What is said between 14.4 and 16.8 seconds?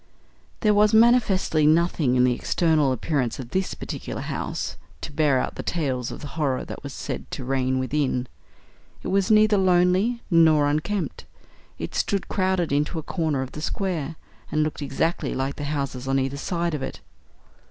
and looked exactly like the houses on either side